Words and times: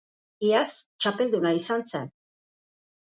Iaz 0.47 0.71
txapelduna 1.05 1.53
izan 1.61 1.85
zen. 1.93 2.13